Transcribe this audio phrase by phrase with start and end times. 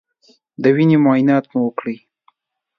[0.61, 1.97] د وینې معاینات مو وکړی